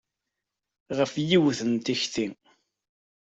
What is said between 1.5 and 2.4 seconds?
n tikti.